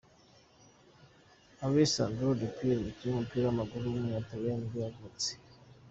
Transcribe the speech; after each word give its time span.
Alessandro 1.65 2.29
Del 2.39 2.51
Piero, 2.55 2.79
umukinnyi 2.81 3.11
w’umupira 3.13 3.43
w’amaguru 3.45 3.85
w’umutaliyani 3.89 4.61
nibwo 4.61 4.77
yavutse. 4.85 5.29